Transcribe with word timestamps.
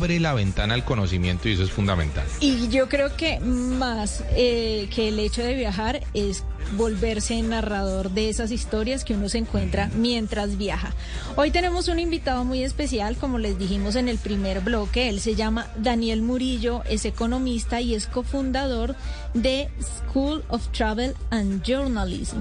abre 0.00 0.18
la 0.18 0.32
ventana 0.32 0.72
al 0.72 0.84
conocimiento 0.84 1.48
y 1.48 1.52
eso 1.52 1.62
es 1.62 1.70
fundamental. 1.70 2.24
Y 2.40 2.68
yo 2.68 2.88
creo 2.88 3.14
que 3.16 3.38
más 3.40 4.24
eh, 4.30 4.88
que 4.94 5.08
el 5.08 5.18
hecho 5.18 5.42
de 5.42 5.54
viajar 5.54 6.00
es 6.14 6.42
volverse 6.76 7.42
narrador 7.42 8.10
de 8.10 8.30
esas 8.30 8.50
historias 8.50 9.04
que 9.04 9.14
uno 9.14 9.28
se 9.28 9.38
encuentra 9.38 9.90
mientras 9.94 10.56
viaja. 10.56 10.94
Hoy 11.36 11.50
tenemos 11.50 11.88
un 11.88 11.98
invitado 11.98 12.44
muy 12.44 12.62
especial, 12.62 13.16
como 13.16 13.38
les 13.38 13.58
dijimos 13.58 13.96
en 13.96 14.08
el 14.08 14.18
primer 14.18 14.60
bloque, 14.60 15.08
él 15.08 15.20
se 15.20 15.34
llama 15.34 15.66
Daniel 15.76 16.22
Murillo, 16.22 16.82
es 16.88 17.04
economista 17.04 17.80
y 17.80 17.94
es 17.94 18.06
cofundador 18.06 18.94
de 19.34 19.68
School 19.80 20.44
of 20.48 20.66
Travel 20.68 21.14
and 21.30 21.62
Journalism. 21.62 22.38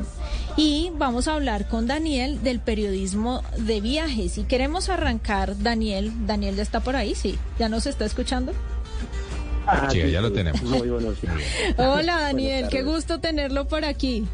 Y 0.55 0.91
vamos 0.96 1.28
a 1.28 1.36
hablar 1.36 1.68
con 1.68 1.88
Daniel 1.88 2.44
del 2.44 2.60
periodismo 2.60 3.44
de 3.57 3.82
viajes. 3.82 4.38
Y 4.38 4.44
queremos 4.44 4.89
arrancar, 4.89 5.57
Daniel, 5.57 6.12
Daniel 6.26 6.55
ya 6.55 6.64
está 6.64 6.82
por 6.82 6.96
ahí, 6.96 7.16
sí, 7.16 7.38
ya 7.60 7.70
nos 7.70 7.86
está 7.86 8.05
escuchando. 8.05 8.54
Ah, 9.67 9.88
sí, 9.91 10.09
ya 10.09 10.22
lo 10.22 10.31
tenemos. 10.31 10.63
Muy 10.63 10.90
buenos 10.90 11.22
días. 11.22 11.36
Hola 11.77 12.22
Daniel, 12.22 12.67
qué 12.70 12.81
gusto 12.81 13.20
tenerlo 13.20 13.67
por 13.67 13.86
aquí. 13.86 14.26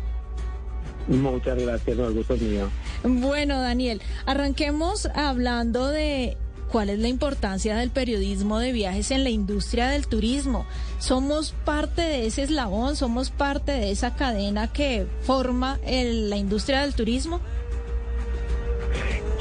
Muchas 1.07 1.61
gracias, 1.61 1.99
el 1.99 2.13
gusto 2.13 2.35
es 2.35 2.41
mío. 2.41 2.69
Bueno, 3.03 3.61
Daniel, 3.61 4.01
arranquemos 4.25 5.07
hablando 5.13 5.87
de 5.87 6.37
cuál 6.71 6.89
es 6.89 6.99
la 6.99 7.07
importancia 7.07 7.75
del 7.75 7.91
periodismo 7.91 8.59
de 8.59 8.71
viajes 8.71 9.11
en 9.11 9.23
la 9.23 9.29
industria 9.29 9.89
del 9.89 10.07
turismo. 10.07 10.65
Somos 10.99 11.53
parte 11.63 12.01
de 12.01 12.25
ese 12.27 12.43
eslabón, 12.43 12.95
somos 12.95 13.29
parte 13.29 13.71
de 13.73 13.91
esa 13.91 14.15
cadena 14.15 14.71
que 14.71 15.05
forma 15.21 15.79
la 15.85 16.37
industria 16.37 16.81
del 16.81 16.95
turismo. 16.95 17.39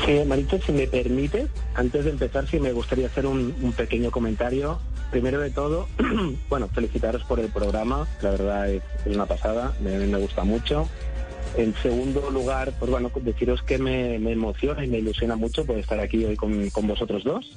Sí, 0.05 0.21
Marita, 0.27 0.59
si 0.59 0.71
me 0.73 0.87
permite, 0.87 1.47
antes 1.75 2.05
de 2.05 2.11
empezar, 2.11 2.47
sí 2.47 2.61
me 2.61 2.73
gustaría 2.73 3.07
hacer 3.07 3.27
un, 3.27 3.55
pequeño 3.77 4.11
comentario 4.11 4.79
Primero 5.11 5.41
de 5.41 5.51
todo, 5.51 5.87
bueno, 6.51 6.69
felicitaros 6.69 7.23
por 7.25 7.39
el 7.39 7.49
programa, 7.49 8.09
la 8.21 8.31
verdad 8.31 8.69
es, 8.69 8.83
una 9.07 9.27
pasada, 9.27 9.73
me, 9.81 9.97
me, 9.99 10.19
gusta 10.19 10.43
mucho. 10.43 10.89
En 11.57 11.73
segundo 11.75 12.31
lugar, 12.31 12.73
pues 12.81 12.91
bueno, 12.91 13.13
deciros 13.23 13.63
que 13.63 13.79
me, 13.79 14.17
emociona 14.17 14.85
y 14.85 14.89
me 14.89 14.99
ilusiona 14.99 15.37
mucho 15.37 15.65
por 15.65 15.79
estar 15.79 16.01
aquí 16.01 16.25
hoy 16.25 16.35
con, 16.37 16.69
vosotros 16.89 17.23
dos. 17.23 17.57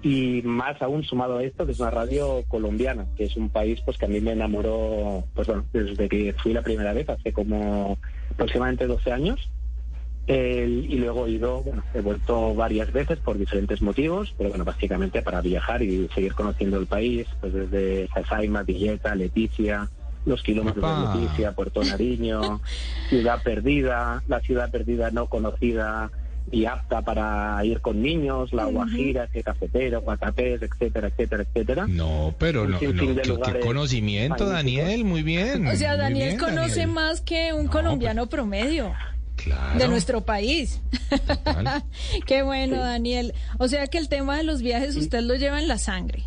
Y 0.00 0.42
más 0.42 0.80
aún 0.80 1.02
sumado 1.02 1.38
a 1.38 1.42
esto, 1.42 1.66
que 1.66 1.72
es 1.72 1.80
una 1.80 1.90
radio 1.90 2.44
colombiana, 2.46 3.06
que 3.16 3.24
es 3.24 3.36
un 3.36 3.48
país 3.48 3.80
pues 3.84 3.98
que 3.98 4.04
a 4.04 4.08
mí 4.08 4.20
me 4.20 4.32
enamoró, 4.32 5.24
pues 5.34 5.48
bueno, 5.48 5.64
desde 5.72 6.08
que 6.08 6.32
fui 6.34 6.52
la 6.52 6.62
primera 6.62 6.92
vez, 6.92 7.08
hace 7.08 7.32
como 7.32 7.98
aproximadamente 8.30 8.86
12 8.86 9.10
años 9.10 9.50
y 10.28 10.96
luego 10.96 11.26
he 11.26 11.32
ido, 11.32 11.62
bueno, 11.62 11.82
he 11.94 12.00
vuelto 12.00 12.54
varias 12.54 12.92
veces 12.92 13.18
por 13.18 13.38
diferentes 13.38 13.80
motivos, 13.80 14.34
pero 14.36 14.50
bueno, 14.50 14.64
básicamente 14.64 15.22
para 15.22 15.40
viajar 15.40 15.82
y 15.82 16.08
seguir 16.14 16.34
conociendo 16.34 16.78
el 16.78 16.86
país, 16.86 17.26
pues 17.40 17.52
desde 17.52 18.08
Sasaima, 18.08 18.62
Villeta, 18.62 19.14
Leticia, 19.14 19.88
los 20.24 20.42
kilómetros 20.42 21.14
de 21.14 21.20
Leticia, 21.20 21.52
Puerto 21.52 21.84
Nariño, 21.84 22.60
Ciudad 23.08 23.40
Perdida, 23.42 24.22
la 24.26 24.40
ciudad 24.40 24.70
perdida 24.70 25.12
no 25.12 25.26
conocida 25.26 26.10
y 26.50 26.64
apta 26.64 27.02
para 27.02 27.64
ir 27.64 27.80
con 27.80 28.02
niños, 28.02 28.52
La 28.52 28.66
Guajira, 28.66 29.26
que 29.28 29.42
Cafetero, 29.42 30.00
Guatapés, 30.00 30.62
etcétera, 30.62 31.08
etcétera, 31.08 31.42
etcétera. 31.42 31.86
No, 31.88 32.34
pero 32.38 32.68
no, 32.68 32.78
qué 32.78 33.60
conocimiento, 33.60 34.46
Daniel, 34.46 35.04
muy 35.04 35.22
bien. 35.22 35.66
O 35.66 35.74
sea, 35.74 35.96
Daniel 35.96 36.36
conoce 36.38 36.86
más 36.86 37.20
que 37.20 37.52
un 37.52 37.66
colombiano 37.66 38.28
promedio 38.28 38.92
de 39.78 39.88
nuestro 39.88 40.22
país. 40.22 40.80
Qué 42.26 42.42
bueno, 42.42 42.78
Daniel. 42.78 43.34
O 43.58 43.68
sea 43.68 43.86
que 43.86 43.98
el 43.98 44.08
tema 44.08 44.36
de 44.36 44.44
los 44.44 44.62
viajes 44.62 44.96
usted 44.96 45.20
lo 45.20 45.34
lleva 45.34 45.60
en 45.60 45.68
la 45.68 45.78
sangre. 45.78 46.24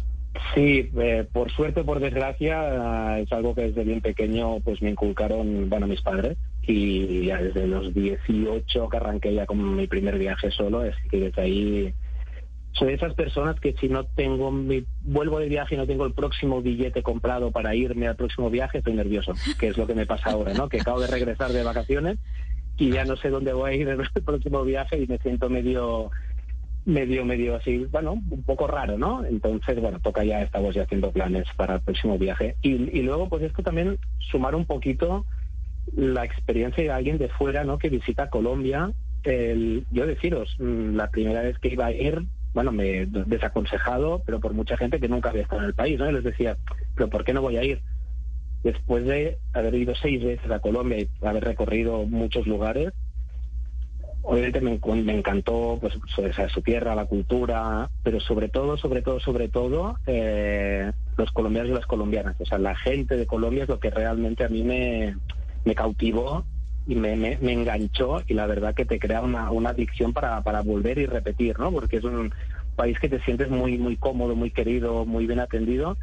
Sí, 0.53 0.89
eh, 0.97 1.27
por 1.31 1.51
suerte, 1.51 1.83
por 1.83 1.99
desgracia, 1.99 3.19
es 3.19 3.31
algo 3.31 3.55
que 3.55 3.63
desde 3.63 3.83
bien 3.83 4.01
pequeño 4.01 4.59
pues 4.61 4.81
me 4.81 4.91
inculcaron, 4.91 5.69
bueno, 5.69 5.87
mis 5.87 6.01
padres. 6.01 6.37
Y 6.61 7.25
ya 7.25 7.41
desde 7.41 7.67
los 7.67 7.93
18 7.93 8.89
que 8.89 8.97
arranqué 8.97 9.33
ya 9.33 9.45
con 9.45 9.75
mi 9.75 9.87
primer 9.87 10.19
viaje 10.19 10.51
solo, 10.51 10.81
así 10.81 11.09
que 11.09 11.19
desde 11.19 11.41
ahí 11.41 11.93
soy 12.73 12.89
de 12.89 12.93
esas 12.93 13.15
personas 13.15 13.59
que 13.59 13.73
si 13.73 13.89
no 13.89 14.05
tengo 14.05 14.51
mi 14.51 14.85
vuelvo 15.01 15.39
de 15.39 15.49
viaje 15.49 15.73
y 15.73 15.77
no 15.77 15.87
tengo 15.87 16.05
el 16.05 16.13
próximo 16.13 16.61
billete 16.61 17.01
comprado 17.01 17.51
para 17.51 17.73
irme 17.73 18.07
al 18.07 18.15
próximo 18.15 18.49
viaje, 18.49 18.77
estoy 18.77 18.93
nervioso, 18.93 19.33
que 19.59 19.69
es 19.69 19.77
lo 19.77 19.87
que 19.87 19.95
me 19.95 20.05
pasa 20.05 20.29
ahora, 20.29 20.53
¿no? 20.53 20.69
Que 20.69 20.79
acabo 20.79 20.99
de 20.99 21.07
regresar 21.07 21.51
de 21.51 21.63
vacaciones 21.63 22.19
y 22.79 22.91
ya 22.91 23.03
no 23.03 23.17
sé 23.17 23.29
dónde 23.29 23.53
voy 23.53 23.71
a 23.71 23.75
ir 23.75 23.89
en 23.89 23.99
el 23.99 24.09
próximo 24.25 24.63
viaje 24.63 24.97
y 24.97 25.07
me 25.07 25.17
siento 25.19 25.49
medio 25.49 26.11
medio 26.85 27.25
medio 27.25 27.55
así, 27.55 27.85
bueno, 27.91 28.13
un 28.13 28.43
poco 28.43 28.65
raro, 28.65 28.97
¿no? 28.97 29.23
Entonces, 29.23 29.79
bueno, 29.79 29.99
toca 29.99 30.23
ya, 30.23 30.41
estamos 30.41 30.73
ya 30.73 30.83
haciendo 30.83 31.11
planes 31.11 31.45
para 31.55 31.75
el 31.75 31.81
próximo 31.81 32.17
viaje. 32.17 32.55
Y, 32.61 32.97
y 32.97 33.03
luego, 33.03 33.29
pues 33.29 33.43
esto 33.43 33.61
también 33.61 33.99
sumar 34.31 34.55
un 34.55 34.65
poquito 34.65 35.25
la 35.95 36.23
experiencia 36.23 36.83
de 36.83 36.91
alguien 36.91 37.17
de 37.17 37.29
fuera, 37.29 37.63
¿no? 37.63 37.77
Que 37.77 37.89
visita 37.89 38.29
Colombia. 38.29 38.91
El, 39.23 39.85
yo 39.91 40.07
deciros, 40.07 40.55
mm, 40.57 40.95
la 40.95 41.09
primera 41.09 41.41
vez 41.41 41.59
que 41.59 41.67
iba 41.67 41.87
a 41.87 41.91
ir, 41.91 42.23
bueno, 42.53 42.71
me 42.71 43.05
desaconsejado, 43.05 44.23
pero 44.25 44.39
por 44.39 44.53
mucha 44.53 44.77
gente 44.77 44.99
que 44.99 45.09
nunca 45.09 45.29
había 45.29 45.43
estado 45.43 45.61
en 45.61 45.67
el 45.67 45.75
país, 45.75 45.99
¿no? 45.99 46.09
Y 46.09 46.13
les 46.13 46.23
decía, 46.23 46.57
pero 46.95 47.09
¿por 47.09 47.23
qué 47.23 47.33
no 47.33 47.41
voy 47.41 47.57
a 47.57 47.63
ir? 47.63 47.81
Después 48.63 49.05
de 49.05 49.37
haber 49.53 49.75
ido 49.75 49.93
seis 49.95 50.23
veces 50.23 50.51
a 50.51 50.59
Colombia 50.59 50.99
y 50.99 51.09
haber 51.25 51.43
recorrido 51.43 52.03
muchos 52.05 52.45
lugares, 52.47 52.93
obviamente 54.23 54.61
me, 54.61 55.13
encantó 55.13 55.77
pues, 55.79 55.93
su 56.53 56.61
tierra, 56.61 56.95
la 56.95 57.05
cultura, 57.05 57.89
pero 58.03 58.19
sobre 58.19 58.49
todo, 58.49 58.77
sobre 58.77 59.01
todo, 59.01 59.19
sobre 59.19 59.47
todo, 59.47 59.97
eh, 60.07 60.91
los 61.17 61.31
colombianos 61.31 61.71
y 61.71 61.75
las 61.75 61.85
colombianas. 61.85 62.35
O 62.39 62.45
sea, 62.45 62.57
la 62.57 62.75
gente 62.75 63.15
de 63.15 63.25
Colombia 63.25 63.63
es 63.63 63.69
lo 63.69 63.79
que 63.79 63.89
realmente 63.89 64.43
a 64.43 64.49
mí 64.49 64.63
me, 64.63 65.15
cautivó 65.75 66.45
y 66.87 66.95
me, 66.95 67.15
me, 67.15 67.53
enganchó 67.53 68.21
y 68.27 68.33
la 68.33 68.47
verdad 68.47 68.73
que 68.73 68.85
te 68.85 68.99
crea 68.99 69.21
una, 69.21 69.51
una 69.51 69.69
adicción 69.69 70.13
para, 70.13 70.41
para 70.41 70.61
volver 70.61 70.97
y 70.97 71.05
repetir, 71.05 71.59
¿no? 71.59 71.71
Porque 71.71 71.97
es 71.97 72.03
un 72.03 72.33
país 72.75 72.99
que 72.99 73.09
te 73.09 73.19
sientes 73.21 73.49
muy, 73.49 73.77
muy 73.77 73.97
cómodo, 73.97 74.35
muy 74.35 74.51
querido, 74.51 75.05
muy 75.05 75.27
bien 75.27 75.39
atendido 75.39 75.97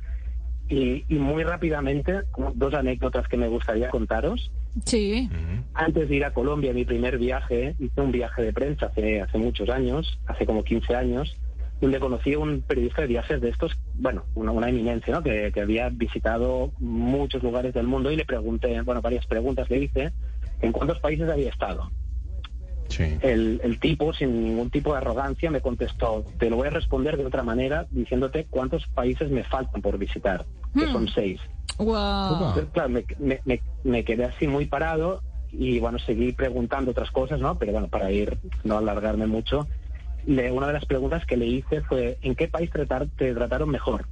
y, 0.69 1.05
muy 1.11 1.45
rápidamente, 1.45 2.23
dos 2.55 2.75
anécdotas 2.75 3.29
que 3.29 3.37
me 3.37 3.49
gustaría 3.49 3.89
contaros. 3.91 4.51
Sí. 4.85 5.29
Antes 5.75 6.09
de 6.09 6.17
ir 6.17 6.25
a 6.25 6.33
Colombia, 6.33 6.73
mi 6.73 6.85
primer 6.85 7.19
viaje, 7.19 7.77
hice 7.79 8.01
un 8.01 8.13
viaje 8.13 8.43
de 8.43 8.53
prensa 8.53 8.87
hace, 8.87 9.21
hace 9.21 9.39
muchos 9.39 9.69
años, 9.69 10.19
hace 10.27 10.45
como 10.45 10.65
15 10.65 10.95
años, 10.95 11.37
donde 11.81 12.01
conocí 12.01 12.35
a 12.35 12.39
un 12.39 12.63
periodista 12.63 13.03
de 13.03 13.09
viajes 13.09 13.41
de 13.41 13.51
estos, 13.51 13.79
bueno, 13.95 14.25
una, 14.35 14.69
eminencia, 14.69 15.15
¿no? 15.15 15.23
Que, 15.23 15.51
que, 15.53 15.61
había 15.61 15.89
visitado 15.91 16.73
muchos 16.79 17.43
lugares 17.43 17.75
del 17.75 17.87
mundo 17.87 18.11
y 18.11 18.17
le 18.17 18.25
pregunté, 18.25 18.81
bueno, 18.83 19.03
varias 19.03 19.27
preguntas 19.27 19.71
le 19.71 19.79
hice, 19.79 20.13
¿en 20.63 20.73
cuántos 20.73 20.99
países 21.01 21.29
había 21.29 21.51
estado? 21.51 21.91
El, 23.23 23.79
tipo, 23.81 24.13
sin 24.13 24.43
ningún 24.45 24.71
tipo 24.71 24.93
de 24.93 24.99
arrogancia, 24.99 25.51
me 25.51 25.61
contestó, 25.61 26.25
te 26.39 26.51
lo 26.51 26.57
voy 26.57 26.69
a 26.69 26.71
responder 26.71 27.17
de 27.17 27.27
otra 27.27 27.43
manera, 27.43 27.87
diciéndote 27.91 28.47
cuántos 28.49 28.87
países 28.89 29.31
me 29.31 29.45
faltan 29.45 29.83
por 29.83 29.99
visitar, 29.99 30.45
que 30.75 30.87
hmm. 30.87 30.93
son 30.93 31.09
seis. 31.09 31.41
claro, 32.73 32.89
me, 33.85 34.05
quedé 34.05 34.25
así 34.25 34.47
muy 34.47 34.67
parado 34.67 35.23
y 35.53 35.79
bueno, 35.79 35.99
seguí 35.99 36.33
preguntando 36.33 36.91
otras 36.91 37.11
cosas, 37.11 37.41
¿no? 37.41 37.59
Pero 37.59 37.73
bueno, 37.73 37.89
para 37.89 38.11
ir, 38.11 38.39
no 38.65 38.79
alargarme 38.79 39.27
mucho, 39.27 39.67
le, 40.27 40.51
una 40.51 40.67
de 40.67 40.73
las 40.73 40.85
preguntas 40.85 41.25
que 41.25 41.37
le 41.37 41.47
hice 41.47 41.83
fue, 41.83 42.19
¿en 42.23 42.35
qué 42.35 42.49
país 42.49 42.71
tratar, 42.71 43.07
te 43.17 43.33
trataron 43.35 43.71
mejor? 43.71 44.07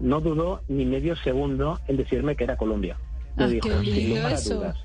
No 0.00 0.20
dudó 0.20 0.62
ni 0.68 0.86
medio 0.86 1.14
segundo 1.16 1.78
en 1.86 1.96
decirme 1.96 2.34
que 2.34 2.44
era 2.44 2.56
Colombia. 2.56 2.96
Me 3.36 3.44
ah, 3.44 3.48
dijo, 3.48 3.68
sin 3.82 4.10
lugar 4.10 4.32
a 4.32 4.40
dudas, 4.40 4.76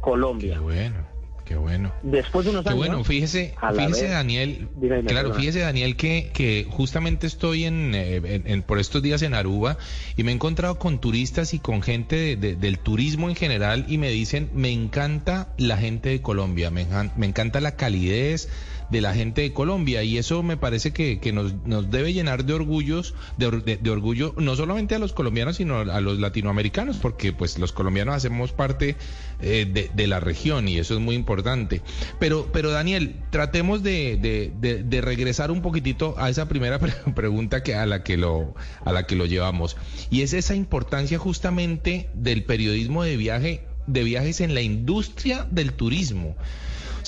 Colombia. 0.00 0.60
bueno. 0.60 1.17
Qué 1.48 1.56
bueno. 1.56 1.94
Después 2.02 2.44
de 2.44 2.50
unos 2.50 2.66
años. 2.66 2.74
Qué 2.74 2.88
bueno, 2.88 3.04
fíjese, 3.04 3.54
fíjese 3.74 4.08
Daniel, 4.08 4.68
claro, 5.06 5.32
fíjese 5.32 5.60
Daniel 5.60 5.96
que, 5.96 6.30
que 6.34 6.66
justamente 6.68 7.26
estoy 7.26 7.64
eh, 7.64 8.42
en, 8.44 8.62
por 8.62 8.78
estos 8.78 9.00
días 9.00 9.22
en 9.22 9.32
Aruba 9.32 9.78
y 10.18 10.24
me 10.24 10.32
he 10.32 10.34
encontrado 10.34 10.78
con 10.78 11.00
turistas 11.00 11.54
y 11.54 11.58
con 11.58 11.80
gente 11.80 12.36
del 12.36 12.78
turismo 12.78 13.30
en 13.30 13.34
general 13.34 13.86
y 13.88 13.96
me 13.96 14.10
dicen, 14.10 14.50
me 14.52 14.70
encanta 14.70 15.54
la 15.56 15.78
gente 15.78 16.10
de 16.10 16.20
Colombia, 16.20 16.70
me, 16.70 16.86
me 17.16 17.24
encanta 17.24 17.62
la 17.62 17.76
calidez 17.76 18.50
de 18.90 19.00
la 19.00 19.14
gente 19.14 19.42
de 19.42 19.52
Colombia 19.52 20.02
y 20.02 20.18
eso 20.18 20.42
me 20.42 20.56
parece 20.56 20.92
que, 20.92 21.20
que 21.20 21.32
nos, 21.32 21.54
nos, 21.66 21.90
debe 21.90 22.12
llenar 22.12 22.44
de 22.44 22.54
orgullos, 22.54 23.14
de, 23.36 23.78
de, 23.80 23.90
orgullo 23.90 24.34
no 24.38 24.56
solamente 24.56 24.94
a 24.94 24.98
los 24.98 25.12
colombianos 25.12 25.56
sino 25.56 25.78
a 25.78 26.00
los 26.00 26.18
latinoamericanos 26.18 26.96
porque 26.96 27.32
pues 27.32 27.58
los 27.58 27.72
colombianos 27.72 28.14
hacemos 28.14 28.52
parte 28.52 28.96
eh, 29.40 29.66
de, 29.70 29.90
de, 29.94 30.06
la 30.06 30.20
región 30.20 30.68
y 30.68 30.78
eso 30.78 30.94
es 30.94 31.00
muy 31.00 31.14
importante. 31.14 31.82
Pero, 32.18 32.48
pero 32.52 32.70
Daniel, 32.70 33.16
tratemos 33.30 33.82
de, 33.82 35.00
regresar 35.02 35.50
un 35.50 35.62
poquitito 35.62 36.14
a 36.18 36.30
esa 36.30 36.48
primera 36.48 36.78
pregunta 37.14 37.62
que 37.62 37.74
a 37.74 37.86
la 37.86 38.02
que 38.02 38.16
lo 38.16 38.54
a 38.84 38.92
la 38.92 39.06
que 39.06 39.16
lo 39.16 39.26
llevamos 39.26 39.76
y 40.10 40.22
es 40.22 40.32
esa 40.32 40.54
importancia 40.54 41.18
justamente 41.18 42.10
del 42.14 42.44
periodismo 42.44 43.02
de 43.02 43.16
viaje 43.16 43.62
de 43.86 44.04
viajes 44.04 44.40
en 44.40 44.54
la 44.54 44.60
industria 44.60 45.46
del 45.50 45.72
turismo. 45.72 46.36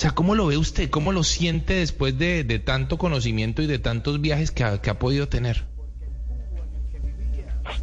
Sea, 0.01 0.15
¿cómo 0.15 0.33
lo 0.33 0.47
ve 0.47 0.57
usted? 0.57 0.89
¿Cómo 0.89 1.11
lo 1.11 1.21
siente 1.21 1.75
después 1.75 2.17
de, 2.17 2.43
tanto 2.65 2.97
conocimiento 2.97 3.61
y 3.61 3.67
de 3.67 3.77
tantos 3.77 4.19
viajes 4.19 4.49
que 4.49 4.63
ha, 4.63 4.97
podido 4.97 5.27
tener? 5.27 5.61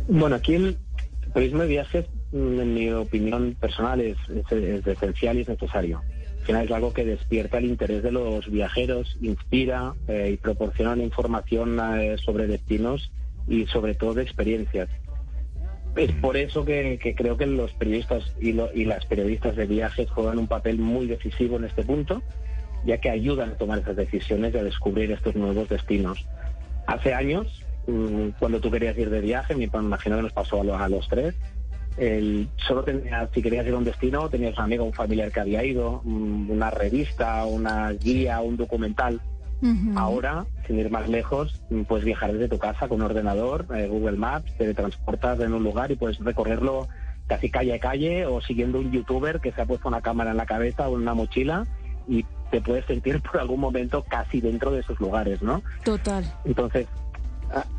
Bueno, 0.09 0.35
aquí 0.35 0.55
el 0.55 0.79
turismo 1.33 1.61
de 1.61 1.69
viajes, 1.69 2.07
mm, 2.33 2.61
en 2.61 2.75
mi 2.75 2.91
opinión 2.91 3.57
personal, 3.61 4.01
es, 4.01 4.17
esencial 4.85 5.39
y 5.39 5.43
es 5.43 5.49
necesario. 5.49 6.03
Al 6.41 6.45
final 6.45 6.65
es 6.65 6.73
algo 6.73 6.93
que 6.93 7.05
despierta 7.05 7.59
el 7.59 7.67
interés 7.67 8.03
de 8.03 8.11
los 8.11 8.51
viajeros, 8.51 9.17
inspira 9.23 9.95
eh, 10.09 10.31
y 10.35 10.37
proporciona 10.39 11.01
información 11.01 11.79
eh, 11.79 12.17
sobre 12.19 12.49
destinos 12.49 13.13
y 13.47 13.67
sobre 13.67 13.95
todo 13.95 14.15
de 14.15 14.25
experiencias. 14.25 14.89
Es 15.99 16.13
por 16.13 16.37
eso 16.37 16.65
que, 16.65 16.99
creo 17.17 17.37
que 17.37 17.47
los 17.47 17.73
periodistas 17.73 18.25
y, 18.41 18.51
y 18.51 18.85
las 18.85 19.05
periodistas 19.07 19.57
de 19.57 19.67
viajes 19.67 20.09
juegan 20.11 20.39
un 20.39 20.47
papel 20.47 20.79
muy 20.79 21.07
decisivo 21.07 21.57
en 21.57 21.65
este 21.65 21.83
punto, 21.83 22.23
ya 22.85 22.99
que 22.99 23.11
ayudan 23.11 23.51
a 23.51 23.55
tomar 23.55 23.81
esas 23.81 23.97
decisiones 23.97 24.55
y 24.55 24.59
a 24.59 24.65
descubrir 24.65 25.11
estos 25.11 25.35
nuevos 25.35 25.69
destinos. 25.69 26.25
Hace 26.87 27.13
años 27.13 27.65
Mm, 27.89 28.33
cuando 28.39 28.61
tú 28.61 28.71
querías 28.71 28.97
ir 28.99 29.09
de 29.09 29.21
viaje, 29.21 29.57
me 29.57 29.65
imagino 29.65 30.17
que 30.17 30.23
nos 30.23 30.33
pasó 30.33 30.61
a 30.61 30.89
los, 30.91 31.09
tres, 31.09 31.35
el, 31.97 32.47
solo 32.57 32.85
tenías, 32.85 33.31
si 33.33 33.41
querías 33.41 33.67
ir 33.67 33.73
a 33.73 33.79
un 33.79 33.85
destino, 33.85 34.29
tenías 34.29 34.59
un 34.59 34.65
amigo, 34.65 34.85
un 34.85 34.93
familiar 34.93 35.33
que 35.33 35.41
había 35.41 35.65
ido, 35.65 36.03
mm, 36.05 36.51
una 36.51 36.71
revista, 36.71 37.47
una 37.47 37.91
guía, 37.93 38.43
un 38.43 38.59
documental. 38.59 39.21
Ahora, 39.97 40.47
sin 40.67 40.79
ir 40.79 40.91
más 40.91 41.09
lejos, 41.09 41.61
puedes 41.89 42.05
viajar 42.05 42.33
desde 42.33 42.49
tu 42.49 42.59
casa 42.59 42.89
con 42.89 43.01
un 43.01 43.07
ordenador, 43.07 43.67
eh, 43.75 43.89
Google 43.89 44.17
Maps, 44.17 44.57
te 44.57 44.73
transportas 44.75 45.41
en 45.41 45.53
un 45.53 45.65
lugar 45.65 45.91
y 45.91 45.97
puedes 45.97 46.19
recorrerlo 46.19 46.89
casi 47.27 47.51
calle 47.51 47.75
a 47.75 47.79
calle 47.79 48.27
o 48.27 48.41
siguiendo 48.41 48.79
un 48.79 48.91
youtuber 48.91 49.41
que 49.41 49.53
se 49.53 49.61
ha 49.61 49.67
puesto 49.67 49.89
una 49.89 50.01
cámara 50.01 50.31
en 50.31 50.37
la 50.37 50.47
cabeza 50.47 50.89
o 50.89 50.97
en 50.97 51.03
una 51.03 51.15
mochila 51.15 51.67
y 52.09 52.25
te 52.51 52.61
puedes 52.61 52.85
sentir 52.87 53.21
por 53.23 53.41
algún 53.41 53.61
momento 53.61 54.05
casi 54.09 54.41
dentro 54.41 54.71
de 54.71 54.81
esos 54.81 54.99
lugares, 55.01 55.43
¿no? 55.43 55.63
Total. 55.85 56.25
Entonces, 56.45 56.87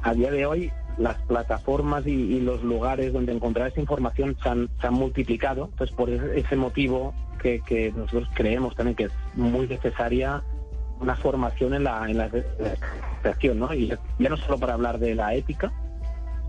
a, 0.04 0.14
día 0.14 0.32
de 0.32 0.46
hoy 0.46 0.72
las 0.98 1.18
plataformas 1.24 2.06
y, 2.06 2.40
los 2.42 2.64
lugares 2.64 3.14
donde 3.14 3.34
encontrar 3.34 3.70
esa 3.70 3.80
información 3.80 4.36
se 4.42 4.50
han, 4.50 4.94
multiplicado. 4.94 5.70
Entonces, 5.72 5.96
por 5.96 6.10
ese 6.10 6.56
motivo 6.56 7.14
que, 7.42 7.94
nosotros 7.96 8.30
creemos 8.34 8.76
también 8.76 8.96
que 8.96 9.06
es 9.06 9.12
muy 9.36 9.68
necesaria 9.68 10.44
una 11.00 11.16
formación 11.16 11.74
en 11.74 11.84
la, 11.84 12.10
en 12.10 12.18
la, 12.18 12.30
¿no? 13.56 13.74
Y 13.74 13.88
ya 13.88 14.30
no 14.30 14.38
solo 14.38 14.58
para 14.58 14.74
hablar 14.74 15.00
de 15.00 15.16
la 15.16 15.34
ética, 15.34 15.72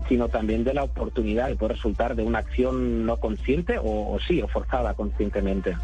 sino 0.09 0.29
también 0.29 0.63
de 0.63 0.73
la 0.73 0.83
oportunidad 0.83 1.47
que 1.47 1.55
puede 1.55 1.73
resultar 1.73 2.15
de 2.15 2.23
una 2.23 2.39
acción 2.39 3.05
no 3.05 3.17
consciente 3.17 3.77
o 3.81 4.17
sí, 4.27 4.41
o 4.41 4.47
forzada 4.47 4.93
conscientemente. 4.93 5.75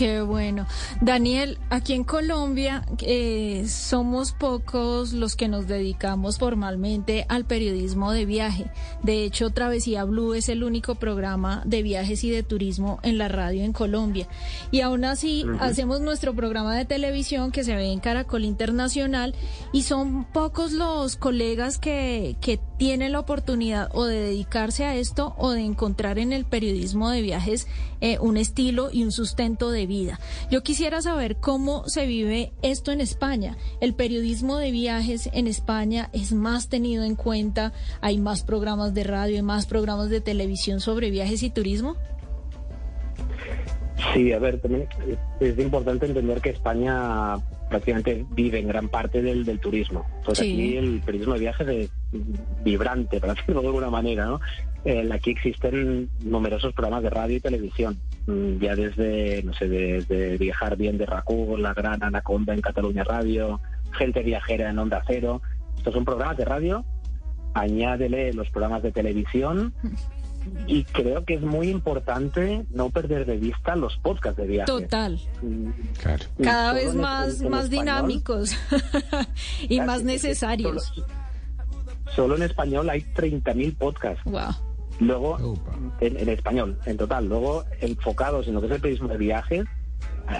Qué 0.00 0.22
bueno. 0.22 0.66
Daniel, 1.02 1.58
aquí 1.68 1.92
en 1.92 2.04
Colombia 2.04 2.86
eh, 3.02 3.66
somos 3.68 4.32
pocos 4.32 5.12
los 5.12 5.36
que 5.36 5.46
nos 5.46 5.66
dedicamos 5.66 6.38
formalmente 6.38 7.26
al 7.28 7.44
periodismo 7.44 8.10
de 8.10 8.24
viaje. 8.24 8.70
De 9.02 9.24
hecho, 9.24 9.50
Travesía 9.50 10.04
Blue 10.04 10.32
es 10.32 10.48
el 10.48 10.64
único 10.64 10.94
programa 10.94 11.62
de 11.66 11.82
viajes 11.82 12.24
y 12.24 12.30
de 12.30 12.42
turismo 12.42 12.98
en 13.02 13.18
la 13.18 13.28
radio 13.28 13.62
en 13.62 13.74
Colombia. 13.74 14.26
Y 14.70 14.80
aún 14.80 15.04
así, 15.04 15.44
hacemos 15.58 16.00
nuestro 16.00 16.34
programa 16.34 16.74
de 16.74 16.86
televisión 16.86 17.52
que 17.52 17.62
se 17.62 17.76
ve 17.76 17.92
en 17.92 18.00
Caracol 18.00 18.46
Internacional 18.46 19.34
y 19.70 19.82
son 19.82 20.24
pocos 20.24 20.72
los 20.72 21.16
colegas 21.16 21.76
que, 21.76 22.38
que 22.40 22.58
tienen 22.80 23.12
la 23.12 23.20
oportunidad 23.20 23.90
o 23.92 24.06
de 24.06 24.18
dedicarse 24.18 24.86
a 24.86 24.96
esto 24.96 25.34
o 25.36 25.50
de 25.50 25.60
encontrar 25.60 26.18
en 26.18 26.32
el 26.32 26.46
periodismo 26.46 27.10
de 27.10 27.20
viajes 27.20 27.68
eh, 28.00 28.18
un 28.20 28.38
estilo 28.38 28.88
y 28.90 29.04
un 29.04 29.12
sustento 29.12 29.70
de 29.70 29.86
vida. 29.86 30.18
Yo 30.50 30.62
quisiera 30.62 31.02
saber 31.02 31.36
cómo 31.36 31.86
se 31.88 32.06
vive 32.06 32.54
esto 32.62 32.90
en 32.90 33.02
España. 33.02 33.58
El 33.82 33.92
periodismo 33.92 34.56
de 34.56 34.70
viajes 34.70 35.28
en 35.34 35.46
España 35.46 36.08
es 36.14 36.32
más 36.32 36.70
tenido 36.70 37.04
en 37.04 37.16
cuenta, 37.16 37.74
hay 38.00 38.16
más 38.16 38.44
programas 38.44 38.94
de 38.94 39.04
radio 39.04 39.36
y 39.36 39.42
más 39.42 39.66
programas 39.66 40.08
de 40.08 40.22
televisión 40.22 40.80
sobre 40.80 41.10
viajes 41.10 41.42
y 41.42 41.50
turismo. 41.50 41.96
Sí, 44.14 44.32
a 44.32 44.38
ver, 44.38 44.58
también 44.58 44.88
es 45.38 45.58
importante 45.58 46.06
entender 46.06 46.40
que 46.40 46.48
España 46.48 47.36
prácticamente 47.70 48.26
vive 48.32 48.58
en 48.58 48.68
gran 48.68 48.88
parte 48.88 49.22
del, 49.22 49.44
del 49.44 49.60
turismo. 49.60 50.04
Entonces 50.18 50.42
aquí 50.42 50.76
el 50.76 51.00
periodismo 51.00 51.34
de 51.34 51.40
viajes 51.40 51.68
es 51.68 51.90
vibrante, 52.62 53.20
para 53.20 53.34
decirlo 53.34 53.62
de 53.62 53.68
alguna 53.68 53.88
manera, 53.88 54.26
¿no? 54.26 54.40
Eh, 54.84 55.08
aquí 55.12 55.30
existen 55.30 56.10
numerosos 56.24 56.74
programas 56.74 57.02
de 57.04 57.10
radio 57.10 57.36
y 57.36 57.40
televisión, 57.40 57.98
mm, 58.26 58.58
ya 58.58 58.74
desde, 58.74 59.42
no 59.44 59.54
sé, 59.54 59.68
desde 59.68 60.36
Viajar 60.36 60.76
Bien 60.76 60.98
de 60.98 61.06
RACU, 61.06 61.56
La 61.56 61.72
Gran 61.72 62.02
Anaconda 62.02 62.54
en 62.54 62.60
Cataluña 62.60 63.04
Radio, 63.04 63.60
Gente 63.92 64.22
Viajera 64.22 64.70
en 64.70 64.78
Onda 64.78 65.02
Cero. 65.06 65.40
Estos 65.76 65.94
son 65.94 66.04
programas 66.04 66.36
de 66.38 66.44
radio, 66.44 66.84
añádele 67.54 68.32
los 68.32 68.50
programas 68.50 68.82
de 68.82 68.92
televisión 68.92 69.72
y 70.66 70.84
creo 70.84 71.24
que 71.24 71.34
es 71.34 71.42
muy 71.42 71.68
importante 71.68 72.64
no 72.70 72.90
perder 72.90 73.26
de 73.26 73.36
vista 73.36 73.76
los 73.76 73.96
podcasts 73.98 74.40
de 74.40 74.46
viaje. 74.46 74.66
Total. 74.66 75.20
Cada 76.42 76.72
vez 76.72 76.94
más, 76.94 77.42
más 77.42 77.70
dinámicos 77.70 78.56
y 79.68 79.80
más 79.80 80.02
necesarios. 80.02 80.92
Solo, 82.14 82.36
en 82.36 82.42
español 82.42 82.88
hay 82.90 83.00
30.000 83.00 83.76
podcasts. 83.76 84.22
Wow. 84.24 84.50
Luego, 85.00 85.54
en, 86.00 86.28
español, 86.28 86.78
en 86.84 86.96
total. 86.96 87.26
Luego, 87.26 87.64
enfocados 87.80 88.46
en 88.48 88.54
lo 88.54 88.60
que 88.60 88.66
es 88.66 88.72
el 88.72 88.80
periodismo 88.80 89.08
de 89.08 89.16
viajes, 89.16 89.64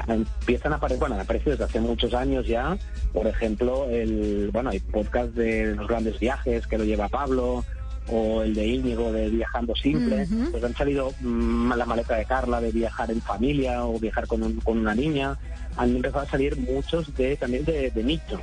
empiezan 0.06 0.72
a 0.72 0.76
aparecer, 0.76 1.00
bueno, 1.00 1.14
han 1.14 1.22
aparecido 1.22 1.52
desde 1.52 1.64
hace 1.64 1.80
muchos 1.80 2.14
años 2.14 2.46
ya, 2.46 2.76
por 3.12 3.26
ejemplo, 3.26 3.88
el, 3.88 4.50
bueno, 4.52 4.70
hay 4.70 4.80
podcast 4.80 5.30
de 5.32 5.74
los 5.74 5.88
grandes 5.88 6.18
viajes 6.18 6.66
que 6.66 6.78
lo 6.78 6.84
lleva 6.84 7.08
Pablo, 7.08 7.64
o 8.08 8.42
el 8.42 8.54
de 8.54 8.66
Íñigo 8.66 9.12
de 9.12 9.28
Viajando 9.30 9.74
Simple, 9.76 10.26
pues 10.50 10.64
han 10.64 10.74
salido 10.74 11.12
mm, 11.20 11.72
la 11.72 11.86
maleta 11.86 12.16
de 12.16 12.24
Carla 12.24 12.60
de 12.60 12.72
viajar 12.72 13.10
en 13.10 13.22
familia 13.22 13.84
o 13.84 13.98
viajar 13.98 14.26
con, 14.26 14.54
con 14.60 14.78
una 14.78 14.94
niña, 14.94 15.38
han 15.76 15.96
empezado 15.96 16.24
a 16.24 16.30
salir 16.30 16.56
muchos 16.56 17.14
de 17.16 17.36
también 17.36 17.64
de, 17.64 17.92
nicho. 18.02 18.40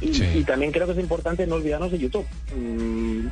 Y, 0.00 0.42
también 0.42 0.72
creo 0.72 0.86
que 0.86 0.94
es 0.94 0.98
importante 0.98 1.46
no 1.46 1.56
olvidarnos 1.56 1.92
de 1.92 1.98
YouTube. 1.98 2.26
Mm, 2.56 3.28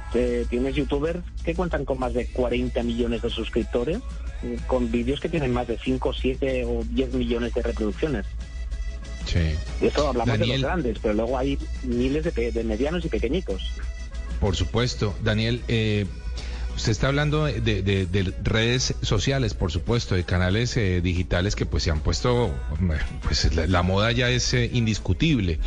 tienes 0.48 0.74
youtubers 0.76 1.18
que 1.44 1.54
cuentan 1.54 1.84
con 1.84 1.98
más 1.98 2.14
de 2.14 2.26
40 2.26 2.82
millones 2.84 3.22
de 3.22 3.30
suscriptores, 3.30 3.98
mm, 4.42 4.66
con 4.66 4.90
vídeos 4.90 5.20
que 5.20 5.28
tienen 5.28 5.52
más 5.52 5.66
de 5.66 5.78
5, 5.78 6.12
7 6.12 6.64
o 6.64 6.84
10 6.84 7.14
millones 7.14 7.54
de 7.54 7.62
reproducciones. 7.62 8.26
Sí. 9.26 9.54
Y 9.80 9.86
esto 9.86 10.08
hablamos 10.08 10.38
de 10.38 10.46
los 10.46 10.62
grandes, 10.62 10.98
pero 11.00 11.14
luego 11.14 11.38
hay 11.38 11.58
miles 11.82 12.24
de, 12.24 12.52
de 12.52 12.64
medianos 12.64 13.04
y 13.04 13.08
pequeñitos. 13.08 13.62
Por 14.40 14.56
supuesto. 14.56 15.14
Daniel, 15.22 15.62
eh, 15.68 16.06
usted 16.74 16.92
está 16.92 17.08
hablando 17.08 17.44
de, 17.44 18.34
redes 18.42 18.94
sociales, 19.02 19.54
por 19.54 19.70
supuesto, 19.70 20.14
de 20.14 20.24
canales 20.24 20.76
eh, 20.76 21.00
digitales 21.02 21.54
que 21.54 21.66
pues 21.66 21.82
se 21.82 21.90
han 21.90 22.00
puesto, 22.00 22.54
pues 23.22 23.54
la, 23.54 23.82
moda 23.82 24.12
ya 24.12 24.30
es 24.30 24.54
eh, 24.54 24.70
indiscutible. 24.72 25.58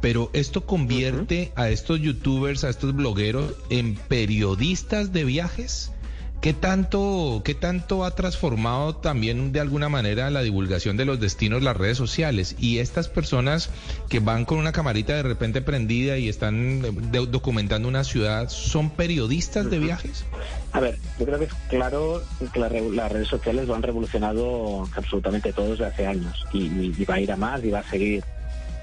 Pero 0.00 0.30
esto 0.32 0.64
convierte 0.64 1.52
a 1.56 1.70
estos 1.70 2.00
youtubers, 2.00 2.62
a 2.64 2.68
estos 2.68 2.94
blogueros 2.94 3.54
en 3.70 3.96
periodistas 3.96 5.12
de 5.12 5.24
viajes. 5.24 5.90
¿Qué 6.40 6.52
tanto, 6.52 7.42
¿Qué 7.44 7.56
tanto 7.56 8.04
ha 8.04 8.12
transformado 8.12 8.94
también 8.94 9.50
de 9.50 9.58
alguna 9.58 9.88
manera 9.88 10.30
la 10.30 10.40
divulgación 10.42 10.96
de 10.96 11.04
los 11.04 11.18
destinos 11.18 11.64
las 11.64 11.76
redes 11.76 11.98
sociales? 11.98 12.54
Y 12.60 12.78
estas 12.78 13.08
personas 13.08 13.70
que 14.08 14.20
van 14.20 14.44
con 14.44 14.58
una 14.58 14.70
camarita 14.70 15.14
de 15.14 15.24
repente 15.24 15.62
prendida 15.62 16.16
y 16.16 16.28
están 16.28 16.82
documentando 17.10 17.88
una 17.88 18.04
ciudad, 18.04 18.48
¿son 18.50 18.90
periodistas 18.90 19.68
de 19.68 19.80
viajes? 19.80 20.24
A 20.72 20.78
ver, 20.78 20.98
yo 21.18 21.26
creo 21.26 21.40
que 21.40 21.46
es 21.46 21.54
claro 21.68 22.22
que 22.52 22.60
las 22.60 23.10
redes 23.10 23.28
sociales 23.28 23.66
lo 23.66 23.74
han 23.74 23.82
revolucionado 23.82 24.88
absolutamente 24.94 25.52
todo 25.52 25.70
desde 25.70 25.86
hace 25.86 26.06
años 26.06 26.46
y 26.52 27.04
va 27.04 27.14
a 27.14 27.20
ir 27.20 27.32
a 27.32 27.36
más 27.36 27.64
y 27.64 27.70
va 27.70 27.80
a 27.80 27.90
seguir 27.90 28.22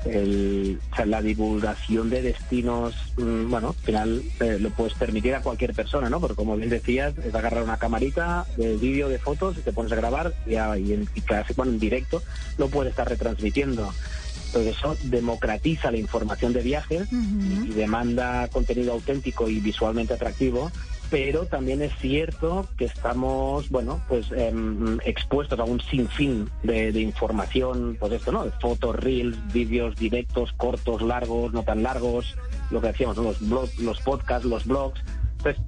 el, 0.05 0.79
la 1.05 1.21
divulgación 1.21 2.09
de 2.09 2.21
destinos, 2.21 2.95
mm, 3.17 3.49
bueno, 3.49 3.69
al 3.69 3.85
final 3.85 4.23
eh, 4.39 4.57
lo 4.59 4.69
puedes 4.71 4.93
permitir 4.93 5.35
a 5.35 5.41
cualquier 5.41 5.73
persona, 5.73 6.09
¿no? 6.09 6.19
Porque 6.19 6.35
como 6.35 6.55
bien 6.55 6.69
decías, 6.69 7.13
es 7.17 7.33
agarrar 7.33 7.63
una 7.63 7.77
camarita 7.77 8.45
de 8.57 8.77
vídeo, 8.77 9.09
de 9.09 9.19
fotos, 9.19 9.57
y 9.57 9.61
te 9.61 9.73
pones 9.73 9.91
a 9.91 9.95
grabar 9.95 10.33
y, 10.45 10.55
en, 10.55 11.07
casi 11.25 11.53
bueno, 11.53 11.71
en 11.71 11.79
directo 11.79 12.21
lo 12.57 12.69
puedes 12.69 12.91
estar 12.91 13.07
retransmitiendo. 13.07 13.91
Entonces 14.47 14.77
eso 14.77 14.95
democratiza 15.03 15.91
la 15.91 15.97
información 15.97 16.53
de 16.53 16.61
viajes 16.61 17.09
y 17.11 17.73
demanda 17.73 18.47
contenido 18.47 18.93
auténtico 18.93 19.49
y 19.49 19.59
visualmente 19.59 20.13
atractivo 20.13 20.71
pero 21.09 21.45
también 21.45 21.81
es 21.81 21.93
cierto 21.99 22.67
que 22.77 22.85
estamos, 22.85 23.69
bueno, 23.69 24.01
pues 24.07 24.31
em, 24.31 24.99
expuestos 25.05 25.59
a 25.59 25.63
un 25.63 25.79
sinfín 25.79 26.49
de, 26.63 26.91
de, 26.91 27.01
información, 27.01 27.97
pues 27.99 28.13
esto, 28.13 28.31
¿no? 28.31 28.45
Fotos, 28.59 28.95
reels, 28.95 29.37
vídeos 29.53 29.95
directos, 29.95 30.53
cortos, 30.53 31.01
largos, 31.01 31.53
no 31.53 31.63
tan 31.63 31.83
largos, 31.83 32.35
lo 32.71 32.81
que 32.81 32.87
decíamos, 32.87 33.17
los, 33.17 33.39
blogs, 33.47 33.79
los 33.79 34.01
podcasts, 34.01 34.45
los 34.45 34.65
blogs. 34.65 35.01
Entonces, 35.37 35.63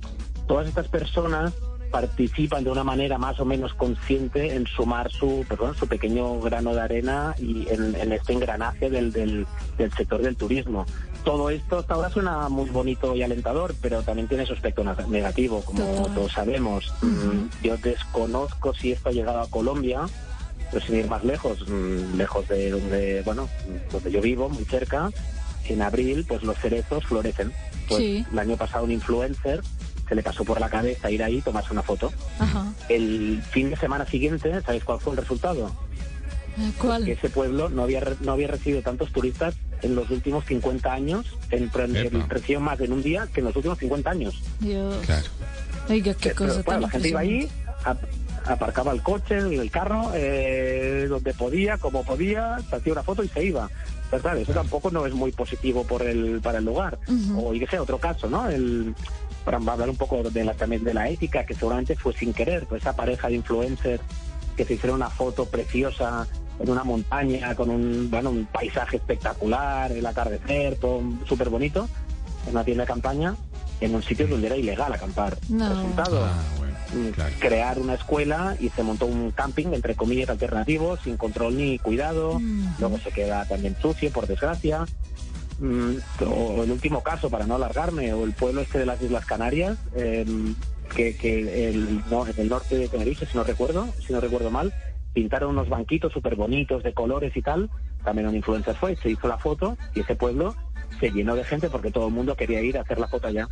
todas 0.48 0.68
estas 0.68 0.88
personas 0.88 1.54
participan 1.92 2.64
de 2.64 2.72
una 2.72 2.84
manera 2.84 3.18
más 3.18 3.40
o 3.40 3.46
menos 3.46 3.74
consciente 3.74 4.56
en 4.56 4.66
sumar 4.68 5.10
su, 5.12 5.46
perdón, 5.48 5.76
su 5.76 5.88
pequeño 5.88 6.40
grano 6.42 6.74
de 6.74 6.82
arena 6.82 7.34
y 7.40 7.68
en, 7.70 8.12
este 8.12 8.34
engranaje 8.34 8.90
del, 8.90 9.14
del 9.14 9.48
sector 9.96 10.22
del 10.22 10.36
turismo 10.36 10.86
todo 11.28 11.50
esto 11.50 11.80
hasta 11.80 11.94
ahora 11.94 12.10
suena 12.10 12.48
muy 12.48 12.70
bonito 12.70 13.14
y 13.14 13.22
alentador, 13.22 13.76
pero 13.82 14.02
también 14.02 14.30
tiene 14.30 14.46
su 14.46 14.54
aspecto 14.54 14.82
negativo, 15.10 15.62
como 15.62 16.08
todos 16.16 16.32
sabemos. 16.32 16.94
Mm, 17.02 17.66
yo 17.66 17.76
desconozco 17.76 18.74
si 18.74 18.94
esto 18.94 19.10
ha 19.10 19.12
llegado 19.12 19.42
a 19.42 19.50
Colombia, 19.50 20.06
pero 20.72 20.86
sin 20.86 20.96
ir 20.96 21.10
más 21.10 21.26
lejos, 21.26 21.68
mm, 21.68 22.16
lejos 22.16 22.48
de 22.48 22.72
donde, 22.72 23.22
bueno, 23.24 23.50
donde 23.92 24.10
yo 24.10 24.22
vivo, 24.22 24.48
muy 24.48 24.64
cerca, 24.64 25.10
en 25.68 25.82
abril, 25.82 26.26
pues 26.26 26.44
los 26.44 26.58
cerezos 26.60 27.06
florecen. 27.06 27.52
Pues 27.90 28.26
el 28.32 28.40
año 28.40 28.56
pasado 28.56 28.86
un 28.86 28.92
influencer 28.92 29.62
se 30.08 30.16
le 30.16 30.24
pasó 30.24 30.46
por 30.46 30.62
la 30.62 30.70
cabeza 30.70 31.12
ir 31.12 31.24
ahí 31.24 31.40
y 31.40 31.42
tomarse 31.42 31.74
una 31.74 31.84
foto. 31.84 32.10
El 32.88 33.44
fin 33.52 33.70
de 33.70 33.76
semana 33.76 34.06
siguiente, 34.06 34.62
¿sabéis 34.62 34.86
cuál 34.86 35.02
fue 35.02 35.12
el 35.12 35.18
resultado? 35.18 35.76
¿Cuál? 36.80 37.06
Que 37.06 37.14
ese 37.14 37.30
pueblo 37.30 37.70
no 37.70 37.84
había 37.84 38.04
no 38.22 38.32
había 38.32 38.48
recibido 38.48 38.82
tantos 38.82 39.12
turistas 39.12 39.56
en 39.82 39.96
los 39.96 40.10
últimos 40.10 40.46
50 40.46 40.92
años, 40.92 41.38
en, 41.52 41.70
en 41.74 42.62
más 42.62 42.80
en 42.80 42.92
un 42.92 43.04
día 43.04 43.28
que 43.32 43.42
en 43.42 43.46
los 43.46 43.56
últimos 43.56 43.78
50 43.78 44.10
años. 44.10 44.42
Dios. 44.60 44.96
Claro. 45.06 45.28
Oiga, 45.90 46.14
qué 46.16 46.32
cosa 46.32 46.80
La 46.80 46.90
gente 46.90 47.10
iba 47.10 47.20
ahí, 47.20 47.50
aparcaba 48.46 48.92
el 48.92 49.02
coche, 49.02 49.38
el 49.38 49.72
carro, 49.72 50.12
eh, 50.16 51.06
donde 51.08 51.34
podía, 51.34 51.78
como 51.78 52.04
podía, 52.04 52.58
se 52.70 52.76
hacía 52.76 52.94
una 52.94 53.04
foto 53.04 53.24
y 53.24 53.28
se 53.28 53.46
iba. 53.46 53.70
Pero 54.10 54.22
claro, 54.22 54.40
eso 54.40 54.54
tampoco 54.54 54.90
no 54.90 55.06
es 55.06 55.14
muy 55.14 55.32
positivo 55.32 55.84
por 55.84 56.02
el, 56.02 56.40
para 56.42 56.60
el 56.60 56.66
lugar. 56.66 56.98
O 57.38 57.54
y 57.54 57.60
que 57.60 57.68
sea 57.68 57.82
otro 57.82 58.00
caso, 58.00 58.30
¿no? 58.30 58.50
El, 58.50 58.96
para 59.44 59.58
hablar 59.58 59.90
un 59.90 59.98
poco 59.98 60.24
de 60.24 60.44
la, 60.44 60.54
también 60.54 60.84
de 60.84 60.94
la 60.94 61.10
ética, 61.10 61.46
que 61.46 61.54
seguramente 61.54 61.96
fue 61.96 62.14
sin 62.14 62.34
querer, 62.34 62.66
pues 62.68 62.82
esa 62.82 62.96
pareja 62.96 63.28
de 63.28 63.36
influencers 63.36 64.02
que 64.56 64.66
se 64.66 64.74
hicieron 64.74 64.98
una 64.98 65.10
foto 65.10 65.46
preciosa 65.46 66.28
en 66.60 66.70
una 66.70 66.84
montaña 66.84 67.56
con 67.56 67.70
un, 67.70 68.10
bueno, 68.10 68.30
un 68.30 68.46
paisaje 68.46 68.98
espectacular, 68.98 69.92
el 69.92 70.06
atardecer, 70.06 70.76
todo 70.78 71.02
súper 71.28 71.50
bonito, 71.50 71.88
en 72.46 72.52
una 72.52 72.64
tienda 72.64 72.84
de 72.84 72.88
campaña, 72.88 73.36
en 73.82 73.96
un 73.96 74.04
sitio 74.04 74.28
donde 74.28 74.48
era 74.48 74.58
ilegal 74.58 74.92
acampar. 74.92 75.38
Resultado, 75.50 76.26
ah, 76.26 76.34
mm, 76.94 77.40
crear 77.40 77.80
una 77.80 77.94
escuela 77.94 78.56
y 78.60 78.70
se 78.70 78.84
montó 78.84 79.06
un 79.06 79.32
camping, 79.32 79.68
entre 79.74 79.96
comillas, 79.96 80.30
alternativo, 80.30 80.98
sin 80.98 81.18
control 81.18 81.58
ni 81.58 81.78
cuidado, 81.80 82.40
luego 82.80 82.98
se 83.00 83.12
queda 83.12 83.46
también 83.46 83.76
sucio, 83.82 84.12
por 84.12 84.28
desgracia. 84.28 84.86
Mm, 85.60 85.96
o 86.24 86.64
el 86.64 86.72
último 86.72 87.02
caso, 87.02 87.30
para 87.30 87.48
no 87.48 87.56
alargarme, 87.56 88.14
o 88.14 88.24
el 88.26 88.34
pueblo 88.34 88.62
este 88.62 88.80
de 88.80 88.86
las 88.86 89.02
Islas 89.02 89.26
Canarias, 89.26 89.78
em, 89.96 90.56
que, 90.96 91.16
que 91.16 91.70
el, 91.70 92.04
no, 92.10 92.28
en 92.28 92.36
el 92.38 92.50
norte 92.50 92.78
de 92.78 92.88
Tenerife, 92.88 93.26
si 93.26 93.36
no 93.36 93.44
recuerdo, 93.44 93.88
si 94.06 94.14
no 94.14 94.22
recuerdo 94.22 94.52
mal, 94.52 94.74
pintaron 95.18 95.50
unos 95.50 95.68
banquitos 95.68 96.14
súper 96.14 96.36
bonitos 96.36 96.84
de 96.84 96.94
colores 96.94 97.36
y 97.36 97.42
tal. 97.42 97.72
También 98.04 98.28
un 98.28 98.36
influencer 98.36 98.76
fue, 98.76 98.96
se 98.98 99.10
hizo 99.10 99.28
la 99.28 99.40
foto 99.40 99.76
y 99.96 100.02
ese 100.02 100.16
pueblo 100.16 100.54
se 101.00 101.10
llenó 101.10 101.34
de 101.34 101.44
gente 101.44 101.72
porque 101.72 101.90
todo 101.90 102.10
el 102.10 102.14
mundo 102.14 102.36
quería 102.36 102.62
ir 102.62 102.78
a 102.78 102.82
hacer 102.82 103.00
la 103.00 103.08
foto 103.08 103.26
allá. 103.26 103.48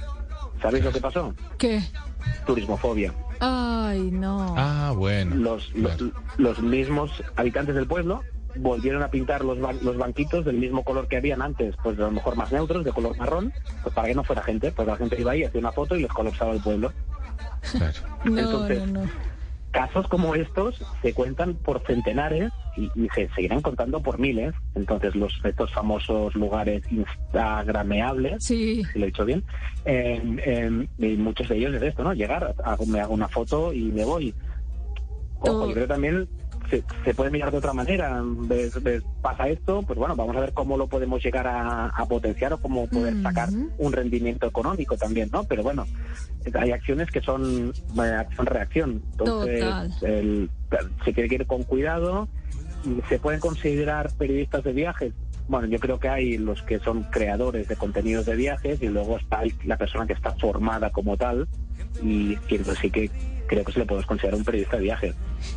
¿Sabéis 0.62 0.86
lo 0.86 0.92
que 0.92 1.02
pasó? 1.02 1.34
¿Qué? 1.58 1.82
Turismofobia. 2.46 3.16
Ay, 3.40 4.12
no. 4.12 4.54
Ah, 4.56 4.94
bueno. 4.96 5.36
Los, 5.38 5.74
los, 6.38 6.62
mismos 6.62 7.24
habitantes 7.36 7.74
del 7.74 7.88
pueblo 7.88 8.22
volvieron 8.58 9.02
a 9.02 9.10
pintar 9.10 9.44
los, 9.44 9.58
los 9.58 9.98
banquitos 9.98 10.46
del 10.46 10.58
mismo 10.58 10.84
color 10.84 11.08
que 11.08 11.18
habían 11.18 11.42
antes, 11.42 11.76
pues 11.82 11.98
a 11.98 12.04
lo 12.04 12.12
mejor 12.12 12.36
más 12.36 12.52
neutros, 12.52 12.86
de 12.86 12.92
color 12.92 13.18
marrón, 13.18 13.52
pues 13.82 13.96
para 13.96 14.08
que 14.10 14.14
no 14.14 14.24
fuera 14.24 14.44
gente, 14.44 14.72
pues 14.72 14.88
la 14.88 14.98
gente 14.98 15.20
iba 15.20 15.32
ahí, 15.32 15.44
hacía 15.44 15.62
una 15.62 15.72
foto 15.72 15.96
y 15.96 16.04
les 16.04 16.12
colapsaba 16.12 16.54
el 16.54 16.62
pueblo. 16.62 16.94
Claro. 17.72 18.00
Entonces, 18.24 18.88
no, 18.88 19.02
no 19.02 19.35
casos 19.75 20.08
como 20.08 20.36
estos 20.36 20.82
se 21.01 21.13
cuentan 21.13 21.55
por 21.55 21.86
centenares 21.86 22.50
y, 22.77 22.89
se 23.13 23.27
seguirán 23.36 23.62
contando 23.62 24.01
por 24.01 24.20
miles. 24.20 24.53
Entonces, 24.74 25.13
los 25.15 25.34
estos 25.44 25.74
famosos 25.74 26.34
lugares 26.34 26.82
instagrameables, 26.89 28.41
si 28.41 28.84
lo 28.96 29.03
he 29.03 29.08
dicho 29.08 29.25
bien, 29.25 29.44
muchos 31.17 31.50
de 31.50 31.58
ellos 31.58 31.75
es 31.75 31.82
esto, 31.82 32.05
¿no? 32.05 32.13
Llegar, 32.13 32.55
me 32.88 33.01
hago 33.01 33.13
una 33.13 33.27
foto 33.27 33.74
y 33.74 33.91
me 33.91 34.05
voy. 34.05 34.34
Ojo, 35.41 35.67
yo 35.67 35.74
creo 35.74 35.88
también 35.88 36.25
se, 36.70 37.14
puede 37.14 37.32
mirar 37.32 37.52
de 37.52 37.58
otra 37.58 37.74
manera. 37.74 38.22
pasa 39.22 39.48
esto, 39.48 39.82
pues 39.84 39.98
bueno, 39.98 40.16
vamos 40.16 40.36
a 40.36 40.42
ver 40.42 40.54
cómo 40.54 40.78
lo 40.78 40.88
podemos 40.88 41.24
llegar 41.24 41.48
a, 41.48 42.06
potenciar 42.08 42.54
o 42.54 42.58
cómo 42.58 42.88
poder 42.88 43.22
sacar 43.22 43.50
un 43.78 43.92
rendimiento 43.92 44.48
económico 44.48 44.96
también, 44.98 45.30
¿no? 45.32 45.44
Pero 45.44 45.64
bueno, 45.64 45.86
hay 46.54 46.72
acciones 46.72 47.10
que 47.10 47.22
son 47.22 47.74
acción-reacción. 47.98 49.02
Entonces, 49.12 49.66
se 51.04 51.14
tiene 51.14 51.30
que 51.30 51.36
ir 51.36 51.48
con 51.48 51.64
cuidado. 51.64 52.28
¿Se 53.10 53.18
pueden 53.18 53.40
considerar 53.40 54.12
periodistas 54.18 54.64
de 54.64 54.72
viajes? 54.72 55.14
Bueno, 55.48 55.68
yo 55.68 55.80
creo 55.80 56.00
que 56.00 56.10
hay 56.10 56.38
los 56.38 56.62
que 56.64 56.80
son 56.80 57.04
creadores 57.04 57.68
de 57.68 57.75
contenidos 57.75 58.25
de 58.25 58.36
viajes 58.36 58.82
y 58.82 58.88
luego 58.88 59.18
está 59.18 59.42
la 59.66 59.78
persona 59.78 60.08
que 60.08 60.14
está 60.14 60.32
formada 60.32 60.92
como 60.92 61.18
tal 61.18 61.48
y 62.02 62.36
que 62.48 62.64
sí 62.82 62.90
que 62.90 63.12
creo 63.48 63.64
que 63.64 63.72
se 63.72 63.80
le 63.80 63.86
puede 63.86 64.04
considerar 64.04 64.40
un 64.40 64.44
periodista 64.44 64.78
de 64.78 64.84
viaje. 64.84 65.14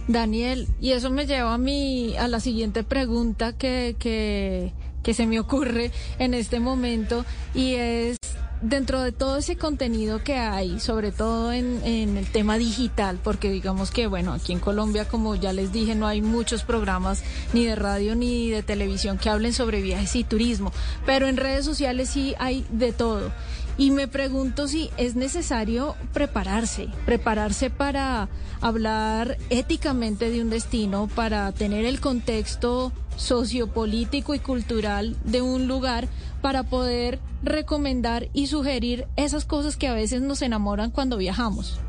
Daniel, 0.07 0.69
y 0.81 0.93
eso 0.93 1.11
me 1.11 1.27
lleva 1.27 1.55
a 1.55 1.59
mi, 1.59 2.17
a 2.17 2.29
la 2.29 2.41
siguiente 2.41 2.85
pregunta 2.85 3.57
que, 3.57 3.97
que, 3.99 4.73
que 5.03 5.15
se 5.15 5.27
me 5.27 5.41
ocurre 5.41 5.91
en 6.19 6.35
este 6.35 6.61
momento 6.61 7.25
y 7.55 7.75
es 7.75 8.18
dentro 8.61 9.03
de 9.03 9.13
todo 9.13 9.37
ese 9.39 9.57
contenido 9.57 10.23
que 10.23 10.35
hay, 10.35 10.81
sobre 10.81 11.13
todo 11.13 11.53
en, 11.53 11.79
el 11.85 12.27
tema 12.31 12.59
digital, 12.59 13.19
porque 13.23 13.51
digamos 13.51 13.91
que, 13.91 14.07
bueno, 14.07 14.33
aquí 14.33 14.53
en 14.53 14.61
Colombia, 14.61 15.07
como 15.07 15.35
ya 15.35 15.53
les 15.53 15.73
dije, 15.73 15.95
no 15.95 16.07
hay 16.07 16.23
muchos 16.23 16.65
programas 16.65 17.23
ni 17.53 17.65
de 17.65 17.77
radio 17.77 18.15
ni 18.15 18.51
de 18.51 18.63
televisión 18.63 19.19
que 19.19 19.31
hablen 19.31 19.53
sobre 19.53 19.83
viajes 19.83 20.17
y 20.17 20.25
turismo, 20.25 20.73
pero 21.07 21.29
en 21.29 21.37
redes 21.37 21.65
sociales 21.65 22.11
sí 22.11 22.35
hay 22.39 22.67
de 22.71 22.93
todo. 22.93 23.33
Y 23.77 23.93
me 23.93 24.09
pregunto 24.09 24.67
si 24.67 24.91
es 24.97 25.15
necesario 25.15 25.95
prepararse, 26.13 26.89
prepararse 27.07 27.71
para 27.71 28.29
hablar 28.61 29.39
éticamente 29.51 30.31
de 30.31 30.43
un 30.43 30.51
destino, 30.51 31.09
para 31.15 31.53
tener 31.53 31.85
el 31.85 32.01
contexto 32.01 32.93
sociopolítico 33.19 34.35
y 34.35 34.39
cultural 34.39 35.17
de 35.25 35.43
un 35.43 35.69
lugar, 35.69 36.09
para 36.41 36.65
poder 36.65 37.19
recomendar 37.43 38.29
y 38.33 38.47
sugerir 38.47 39.07
esas 39.17 39.45
cosas 39.45 39.77
que 39.77 39.89
a 39.89 39.95
veces 39.95 40.23
nos 40.23 40.43
enamoran 40.43 40.91
cuando 40.91 41.17
viajamos. 41.17 41.81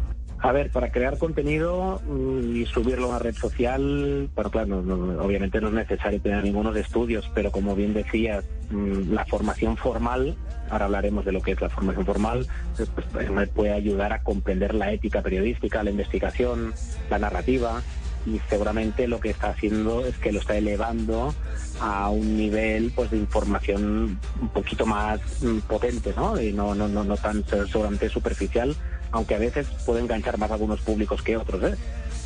A 0.41 0.53
ver, 0.53 0.71
para 0.71 0.89
crear 0.89 1.17
contenido 1.17 2.01
mm, 2.07 2.55
y 2.55 2.65
subirlo 2.65 3.07
a 3.07 3.09
una 3.09 3.19
red 3.19 3.35
social, 3.35 4.29
bueno, 4.33 4.49
claro, 4.49 4.77
obviamente 5.21 5.59
no 5.59 5.67
es 5.67 5.73
necesario 5.73 6.21
tener 6.21 6.45
ningunos 6.45 6.77
estudios, 6.77 7.29
pero 7.35 7.51
como 7.51 7.75
bien 7.75 7.93
decías, 7.93 8.45
mm, 8.69 9.11
la 9.11 9.25
formación 9.25 9.75
formal, 9.75 10.37
ahora 10.69 10.85
hablaremos 10.85 11.25
de 11.25 11.33
lo 11.33 11.41
que 11.41 11.51
es 11.51 11.61
la 11.61 11.69
formación 11.69 12.05
formal, 12.05 12.47
pues, 12.77 12.89
pues, 13.11 13.29
me 13.29 13.47
puede 13.47 13.73
ayudar 13.73 14.13
a 14.13 14.23
comprender 14.23 14.75
la 14.75 14.93
ética 14.93 15.21
periodística, 15.21 15.83
la 15.83 15.89
investigación, 15.89 16.73
la 17.09 17.19
narrativa, 17.19 17.81
y 18.25 18.39
seguramente 18.49 19.07
lo 19.07 19.19
que 19.19 19.29
está 19.29 19.49
haciendo 19.49 20.05
es 20.05 20.17
que 20.17 20.31
lo 20.31 20.39
está 20.39 20.57
elevando 20.57 21.33
a 21.79 22.09
un 22.09 22.37
nivel 22.37 22.91
pues 22.95 23.11
de 23.11 23.17
información 23.17 24.19
un 24.41 24.49
poquito 24.49 24.85
más 24.85 25.19
mm, 25.41 25.59
potente, 25.59 26.13
¿no? 26.15 26.39
Y 26.39 26.51
no, 26.51 26.75
no, 26.75 26.87
no, 26.87 27.03
no 27.03 27.17
tan 27.17 27.43
seguramente 27.45 28.09
superficial, 28.09 28.75
aunque 29.11 29.35
a 29.35 29.39
veces 29.39 29.67
puede 29.85 30.01
enganchar 30.01 30.37
más 30.37 30.51
algunos 30.51 30.81
públicos 30.81 31.21
que 31.21 31.37
otros, 31.37 31.63
¿eh? 31.63 31.77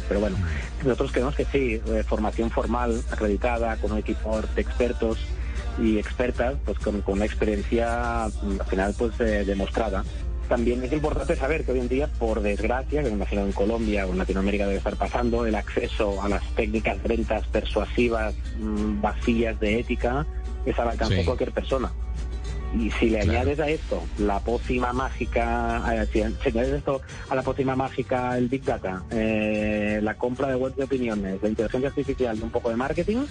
Pero 0.08 0.20
bueno, 0.20 0.38
nosotros 0.84 1.12
creemos 1.12 1.36
que 1.36 1.46
sí, 1.46 1.82
eh, 1.86 2.04
formación 2.06 2.50
formal, 2.50 3.02
acreditada, 3.12 3.78
con 3.78 3.94
un 3.94 4.00
equipo 4.00 4.42
de 4.56 4.62
expertos 4.62 5.20
y 5.80 5.98
expertas, 5.98 6.56
pues 6.66 6.78
con, 6.80 7.02
con 7.02 7.16
una 7.16 7.26
experiencia 7.26 8.28
mm, 8.42 8.60
al 8.60 8.68
final 8.68 8.96
pues 8.98 9.20
eh, 9.20 9.44
demostrada 9.46 10.04
también 10.53 10.83
es 10.83 10.93
importante 10.93 11.36
saber 11.36 11.65
que 11.65 11.72
hoy 11.72 11.79
en 11.79 11.88
día, 11.88 12.07
por 12.19 12.39
desgracia, 12.43 13.01
que 13.01 13.10
me 13.10 13.15
imagino 13.15 13.41
en 13.43 13.53
Colombia 13.53 14.05
o 14.05 14.12
en 14.12 14.19
Latinoamérica 14.19 14.67
debe 14.67 14.77
estar 14.77 14.95
pasando, 14.95 15.48
el 15.48 15.55
acceso 15.55 16.22
a 16.22 16.29
las 16.29 16.43
técnicas 16.53 17.01
de 17.01 17.10
ventas 17.10 17.48
persuasivas 17.48 18.36
mm, 18.60 19.01
vacías 19.01 19.60
de 19.60 19.79
ética 19.79 20.27
es 20.63 20.77
al 20.77 20.89
alcance 20.89 21.15
de 21.15 21.25
cualquier 21.25 21.53
persona. 21.53 21.91
Y 22.79 22.91
si 22.91 23.10
le 23.10 23.22
añades 23.22 23.60
a 23.60 23.67
esto 23.67 24.03
la 24.19 24.41
pócima 24.41 24.93
mágica, 24.93 25.81
eh, 25.91 26.07
si, 26.13 26.22
añades 26.22 26.74
esto 26.74 27.01
a 27.31 27.33
la 27.33 27.41
pócima 27.41 27.75
mágica 27.75 28.38
el 28.38 28.48
Big 28.48 28.63
Data, 28.63 29.01
eh, 29.10 30.01
la 30.03 30.13
compra 30.13 30.50
de 30.50 30.55
web 30.55 30.75
de 30.75 30.83
opiniones, 30.83 31.41
la 31.41 31.50
inteligencia 31.50 31.89
artificial 31.89 32.38
y 32.38 32.43
un 32.43 32.51
poco 32.51 32.69
de 32.69 32.75
marketing, 32.75 33.25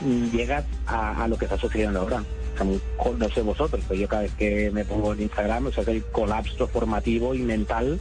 mm, 0.00 0.30
llegas 0.32 0.64
a, 0.88 1.22
a 1.22 1.28
lo 1.28 1.38
que 1.38 1.44
está 1.44 1.56
sucediendo 1.56 2.00
ahora 2.00 2.24
no 2.64 3.28
sé 3.30 3.42
vosotros, 3.42 3.82
pero 3.88 4.00
yo 4.00 4.08
cada 4.08 4.22
vez 4.22 4.32
que 4.32 4.70
me 4.70 4.84
pongo 4.84 5.12
en 5.12 5.22
Instagram, 5.22 5.66
o 5.66 5.72
sea, 5.72 5.82
es 5.82 5.88
el 5.88 6.04
colapso 6.04 6.66
formativo 6.68 7.34
y 7.34 7.40
mental 7.40 8.00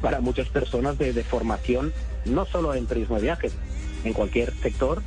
para 0.00 0.20
muchas 0.20 0.48
personas 0.48 0.98
de, 0.98 1.12
formación, 1.24 1.92
no 2.24 2.46
solo 2.46 2.74
en 2.74 2.86
turismo 2.86 3.16
de 3.16 3.22
viajes, 3.22 3.52
en 4.04 4.12
cualquier 4.12 4.52
sector 4.54 5.02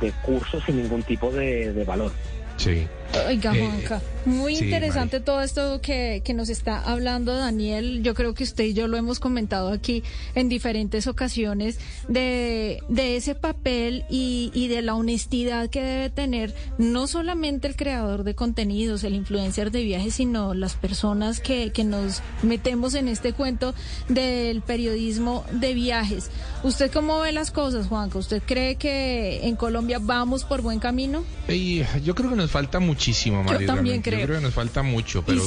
de 0.00 0.12
cursos 0.22 0.62
sin 0.64 0.82
ningún 0.82 1.02
tipo 1.02 1.30
de, 1.30 1.84
valor. 1.86 2.12
Sí. 2.56 2.86
Oiga, 3.26 3.56
eh, 3.56 3.66
Juanca, 3.66 4.02
muy 4.24 4.56
interesante 4.56 5.18
todo 5.18 5.42
esto 5.42 5.80
que, 5.80 6.22
que, 6.24 6.32
nos 6.32 6.48
está 6.48 6.80
hablando 6.80 7.34
Daniel. 7.34 8.02
Yo 8.02 8.14
creo 8.14 8.34
que 8.34 8.44
usted 8.44 8.64
y 8.64 8.72
yo 8.72 8.86
lo 8.86 8.96
hemos 8.96 9.18
comentado 9.18 9.72
aquí 9.72 10.04
en 10.34 10.48
diferentes 10.48 11.06
ocasiones 11.06 11.78
de, 12.08 12.82
de 12.88 13.16
ese 13.16 13.34
papel 13.34 14.04
y, 14.08 14.52
y, 14.54 14.68
de 14.68 14.82
la 14.82 14.94
honestidad 14.94 15.70
que 15.70 15.82
debe 15.82 16.10
tener 16.10 16.54
no 16.78 17.08
solamente 17.08 17.66
el 17.66 17.76
creador 17.76 18.22
de 18.22 18.34
contenidos, 18.34 19.02
el 19.02 19.14
influencer 19.14 19.72
de 19.72 19.82
viajes, 19.82 20.14
sino 20.14 20.54
las 20.54 20.74
personas 20.74 21.40
que, 21.40 21.72
que 21.72 21.82
nos 21.82 22.22
metemos 22.42 22.94
en 22.94 23.08
este 23.08 23.32
cuento 23.32 23.74
del 24.08 24.62
periodismo 24.62 25.44
de 25.52 25.74
viajes. 25.74 26.30
¿Usted 26.62 26.92
cómo 26.92 27.20
ve 27.20 27.32
las 27.32 27.50
cosas, 27.50 27.88
Juanca? 27.88 28.18
¿Usted 28.18 28.42
cree 28.44 28.76
que 28.76 29.46
en 29.46 29.56
Colombia 29.56 29.98
vamos 30.00 30.44
por 30.44 30.62
buen 30.62 30.78
camino? 30.78 31.24
Y 31.48 31.82
yo 32.04 32.14
creo 32.14 32.30
que 32.30 32.36
nos 32.36 32.50
falta 32.50 32.78
mucho 32.78 32.99
muchísimo, 33.00 33.42
Mario. 33.42 33.60
Yo 33.60 33.74
también 33.74 34.02
creo. 34.02 34.20
Yo 34.20 34.26
creo 34.26 34.38
que 34.38 34.44
nos 34.44 34.54
falta 34.54 34.82
mucho, 34.82 35.22
pero 35.24 35.42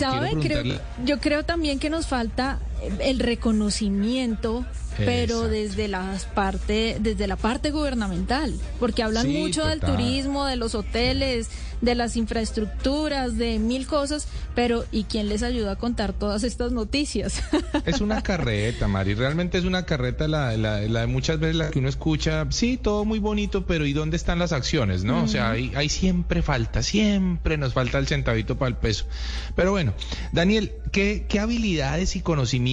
yo 1.05 1.19
creo 1.19 1.43
también 1.43 1.79
que 1.79 1.89
nos 1.89 2.07
falta 2.07 2.59
el 2.99 3.19
reconocimiento 3.19 4.65
pero 4.97 5.47
desde 5.47 5.87
las 5.87 6.25
parte 6.25 6.97
desde 6.99 7.27
la 7.27 7.35
parte 7.35 7.71
gubernamental 7.71 8.53
porque 8.79 9.03
hablan 9.03 9.31
mucho 9.31 9.65
del 9.65 9.79
turismo 9.79 10.45
de 10.45 10.55
los 10.55 10.75
hoteles 10.75 11.49
de 11.81 11.95
las 11.95 12.15
infraestructuras 12.15 13.37
de 13.37 13.59
mil 13.59 13.87
cosas 13.87 14.27
pero 14.55 14.85
y 14.91 15.05
quién 15.05 15.29
les 15.29 15.43
ayuda 15.43 15.71
a 15.71 15.75
contar 15.77 16.13
todas 16.13 16.43
estas 16.43 16.71
noticias 16.71 17.41
es 17.85 18.01
una 18.01 18.21
carreta 18.21 18.87
Mari 18.87 19.15
realmente 19.15 19.57
es 19.57 19.65
una 19.65 19.85
carreta 19.85 20.27
la, 20.27 20.55
la, 20.57 20.79
de 20.79 21.07
muchas 21.07 21.39
veces 21.39 21.55
la 21.55 21.71
que 21.71 21.79
uno 21.79 21.89
escucha 21.89 22.45
sí 22.51 22.77
todo 22.77 23.03
muy 23.03 23.19
bonito 23.19 23.65
pero 23.65 23.85
y 23.85 23.93
dónde 23.93 24.15
están 24.15 24.39
las 24.39 24.51
acciones 24.51 25.03
no 25.03 25.23
o 25.23 25.27
sea 25.27 25.51
hay, 25.51 25.89
siempre 25.89 26.41
falta 26.41 26.83
siempre 26.83 27.57
nos 27.57 27.73
falta 27.73 27.97
el 27.97 28.07
centavito 28.07 28.57
para 28.57 28.69
el 28.69 28.75
peso. 28.75 29.05
Pero 29.55 29.71
bueno 29.71 29.93
Daniel 30.31 30.73
qué 30.91 31.25
qué 31.27 31.39
habilidades 31.39 32.15
y 32.15 32.21
conocimientos 32.21 32.72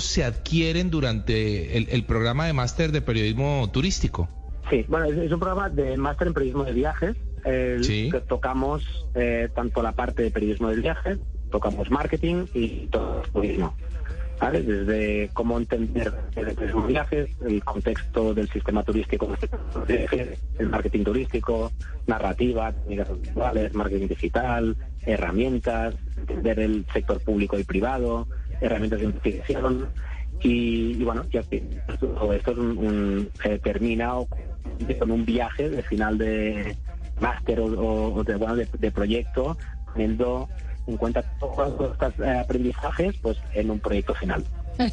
se 0.00 0.24
adquieren 0.24 0.90
durante 0.90 1.76
el, 1.76 2.04
programa 2.04 2.46
de 2.46 2.52
máster 2.52 2.92
de 2.92 3.00
periodismo 3.00 3.70
turístico? 3.72 4.28
Sí, 4.70 4.84
bueno, 4.88 5.06
es, 5.06 5.32
un 5.32 5.38
programa 5.38 5.68
de 5.68 5.96
máster 5.96 6.28
en 6.28 6.34
periodismo 6.34 6.64
de 6.64 6.72
viajes. 6.72 7.16
que 7.44 8.22
tocamos 8.26 9.06
eh, 9.14 9.48
tanto 9.54 9.82
la 9.82 9.92
parte 9.92 10.22
de 10.22 10.30
periodismo 10.30 10.68
de 10.68 10.76
viajes, 10.76 11.18
tocamos 11.50 11.90
marketing 11.90 12.46
y 12.54 12.86
todo 12.88 13.22
turismo. 13.32 13.74
¿vale? 14.40 14.62
Desde 14.62 15.30
cómo 15.32 15.58
entender 15.58 16.12
el 16.34 16.54
de 16.54 16.72
viajes, 16.86 17.30
el 17.46 17.62
contexto 17.64 18.34
del 18.34 18.48
sistema 18.48 18.82
turístico, 18.82 19.28
el 20.58 20.68
marketing 20.68 21.04
turístico, 21.04 21.72
narrativa, 22.06 22.72
técnicas 22.72 23.08
marketing 23.74 24.08
digital, 24.08 24.76
herramientas, 25.04 25.94
entender 26.16 26.60
el 26.60 26.86
sector 26.92 27.20
público 27.20 27.58
y 27.58 27.64
privado, 27.64 28.26
herramientas 28.60 29.00
de 29.00 29.06
investigación 29.06 29.88
y, 30.42 31.02
bueno, 31.02 31.24
ya 31.32 31.40
esto 31.40 32.34
es 32.34 32.58
un, 32.58 33.30
termina 33.62 34.14
con 34.98 35.10
un 35.10 35.24
viaje 35.24 35.70
de 35.70 35.82
final 35.82 36.18
de 36.18 36.76
máster 37.20 37.60
o, 37.60 38.22
de, 38.24 38.34
bueno, 38.36 38.56
de, 38.56 38.90
proyecto, 38.90 39.56
teniendo 39.94 40.48
en 40.86 40.96
cuenta 40.96 41.22
todos 41.40 41.92
estos 41.92 42.18
eh, 42.20 42.38
aprendizajes 42.38 43.16
pues 43.22 43.38
en 43.54 43.70
un 43.70 43.80
proyecto 43.80 44.14
final. 44.14 44.44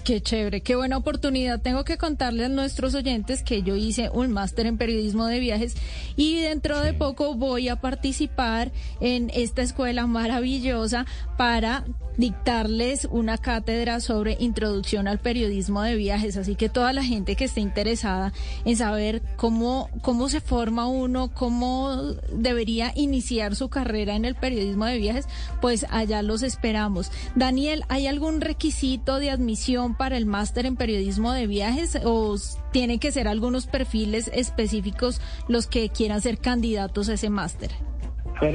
Qué 0.04 0.22
chévere, 0.22 0.62
qué 0.62 0.76
buena 0.76 0.98
oportunidad. 0.98 1.62
Tengo 1.62 1.84
que 1.84 1.98
contarles 1.98 2.46
a 2.46 2.50
nuestros 2.50 2.96
oyentes 2.96 3.44
que 3.44 3.64
yo 3.64 3.76
hice 3.76 4.10
un 4.10 4.32
máster 4.32 4.66
en 4.66 4.78
periodismo 4.78 5.26
de 5.26 5.40
viajes 5.40 5.76
y 6.16 6.40
dentro 6.40 6.80
de 6.80 6.94
poco 6.94 7.36
voy 7.36 7.70
a 7.70 7.76
participar 7.76 8.72
en 9.02 9.30
esta 9.34 9.62
escuela 9.62 10.08
maravillosa 10.08 11.06
para 11.38 11.84
dictarles 12.16 13.08
una 13.10 13.40
cátedra 13.40 14.00
sobre 14.00 14.38
introducción 14.40 15.08
al 15.08 15.20
periodismo 15.20 15.82
de 15.82 15.96
viajes. 15.96 16.38
Así 16.38 16.56
que 16.56 16.70
toda 16.70 16.94
la 16.94 17.04
gente 17.04 17.36
que 17.36 17.46
esté 17.46 17.60
interesada 17.60 18.34
en 18.66 18.78
saber 18.78 19.22
cómo, 19.36 19.90
cómo 20.02 20.30
se 20.30 20.40
forma 20.40 20.88
uno, 20.88 21.34
cómo 21.34 21.96
debería 22.32 22.92
iniciar 22.96 23.56
su 23.56 23.70
carrera 23.70 24.16
en 24.16 24.26
el 24.26 24.36
periodismo 24.36 24.86
de 24.86 24.98
viajes, 24.98 25.26
pues 25.60 25.86
allá 25.90 26.22
los 26.22 26.44
esperamos. 26.44 27.12
Daniel, 27.36 27.84
¿hay 27.90 28.08
algún 28.08 28.42
requisito 28.42 29.20
de 29.20 29.32
admisión 29.32 29.73
para 29.98 30.18
el 30.18 30.26
máster 30.26 30.66
en 30.66 30.76
periodismo 30.76 31.32
de 31.32 31.48
viajes 31.48 31.98
o 32.04 32.36
tienen 32.72 33.00
que 33.00 33.12
ser 33.12 33.28
algunos 33.28 33.66
perfiles 33.66 34.30
específicos 34.34 35.20
los 35.48 35.68
que 35.68 35.90
quieran 35.90 36.22
ser 36.22 36.38
candidatos 36.38 37.10
a 37.10 37.14
ese 37.14 37.30
máster? 37.30 37.72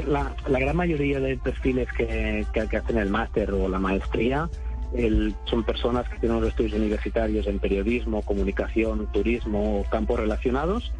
la, 0.07 0.35
gran 0.47 0.77
mayoría 0.77 1.19
de 1.19 1.37
perfiles 1.39 1.89
que, 1.97 2.47
hacen 2.77 2.99
el 2.99 3.11
máster 3.11 3.53
o 3.53 3.69
la 3.69 3.79
maestría 3.79 4.49
son 5.45 5.65
personas 5.65 6.09
que 6.09 6.19
tienen 6.19 6.45
estudios 6.45 6.75
universitarios 6.75 7.47
en 7.47 7.59
periodismo, 7.59 8.23
comunicación, 8.23 9.07
turismo 9.13 9.81
o 9.81 9.85
campos 9.85 10.21
relacionados, 10.21 10.93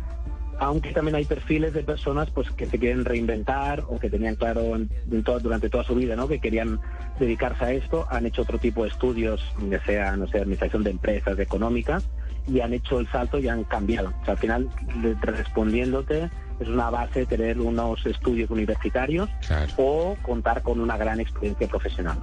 aunque 0.59 0.93
también 0.93 1.15
hay 1.15 1.25
perfiles 1.25 1.73
de 1.73 1.83
personas 1.83 2.31
pues 2.31 2.51
que 2.51 2.67
se 2.67 2.79
quieren 2.79 3.05
reinventar 3.05 3.85
o 3.89 3.99
que 3.99 4.11
tenían 4.11 4.35
claro 4.35 4.77
durante 5.07 5.71
toda 5.71 5.85
su 5.85 5.95
vida 5.95 6.17
¿no? 6.17 6.29
que 6.29 6.41
querían 6.41 6.81
dedicarse 7.19 7.65
a 7.65 7.73
esto, 7.73 8.07
han 8.11 8.27
hecho 8.27 8.43
otro 8.43 8.59
tipo 8.59 8.83
de 8.83 8.91
estudios, 8.91 9.41
ya 9.69 9.85
sea, 9.85 10.17
no 10.17 10.27
sé, 10.29 10.39
administración 10.39 10.85
de 10.85 10.91
empresas, 10.91 11.39
económicas, 11.39 12.09
y 12.47 12.61
han 12.61 12.73
hecho 12.73 12.99
el 13.01 13.09
salto 13.09 13.39
y 13.39 13.49
han 13.49 13.65
cambiado. 13.65 14.13
O 14.23 14.25
sea, 14.25 14.33
al 14.35 14.39
final, 14.39 14.69
respondiéndote, 15.21 16.31
es 16.61 16.69
una 16.69 16.91
base 16.91 17.27
tener 17.27 17.61
unos 17.61 18.05
estudios 18.07 18.51
universitarios 18.51 19.29
o 19.77 20.17
contar 20.23 20.63
con 20.63 20.81
una 20.81 20.97
gran 20.97 21.21
experiencia 21.21 21.69
profesional. 21.69 22.19